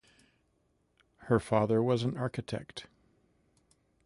Her 1.25 1.39
father 1.39 1.79
was 1.83 2.01
an 2.01 2.17
architect. 2.17 2.87